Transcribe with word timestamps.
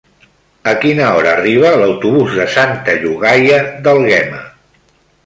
A 0.69 0.71
quina 0.85 1.09
hora 1.17 1.33
arriba 1.33 1.73
l'autobús 1.81 2.39
de 2.39 2.47
Santa 2.57 2.97
Llogaia 3.05 3.61
d'Àlguema? 3.85 4.41